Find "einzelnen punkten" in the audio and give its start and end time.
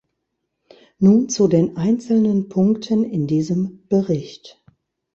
1.77-3.03